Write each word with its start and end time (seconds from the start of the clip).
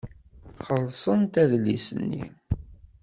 Xellṣent 0.65 1.33
adlis-nni. 1.43 2.25